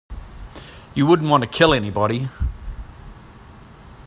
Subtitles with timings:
[0.95, 2.27] You wouldn't want to kill anybody.